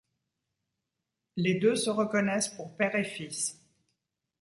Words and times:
Les 1.35 1.59
deux 1.59 1.75
se 1.75 1.91
reconnaissent 1.91 2.49
pour 2.49 2.75
père 2.75 2.95
et 2.95 3.03
fils. 3.03 3.61